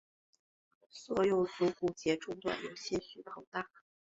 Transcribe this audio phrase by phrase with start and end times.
[0.89, 3.69] 所有足股节中段些许膨大。